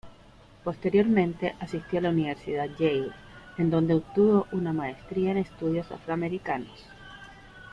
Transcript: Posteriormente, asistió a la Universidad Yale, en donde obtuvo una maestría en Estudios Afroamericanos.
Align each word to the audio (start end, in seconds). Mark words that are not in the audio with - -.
Posteriormente, 0.63 1.53
asistió 1.59 1.99
a 1.99 2.01
la 2.01 2.09
Universidad 2.09 2.67
Yale, 2.79 3.11
en 3.59 3.69
donde 3.69 3.93
obtuvo 3.93 4.47
una 4.51 4.73
maestría 4.73 5.29
en 5.29 5.37
Estudios 5.37 5.91
Afroamericanos. 5.91 6.73